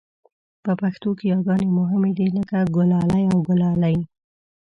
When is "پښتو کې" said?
0.81-1.25